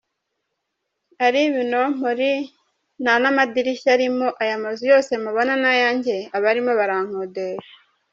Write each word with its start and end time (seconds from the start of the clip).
Ari 1.25 1.39
ibinompori 1.49 2.31
nta 3.01 3.13
n’ 3.21 3.25
amadirishya 3.31 3.89
arimo, 3.95 4.27
aya 4.43 4.55
mazu 4.63 4.83
yose 4.91 5.11
mubona 5.23 5.53
ni 5.61 5.67
ayanjye 5.73 6.15
abarimo 6.37 6.71
barankodesha. 6.79 7.73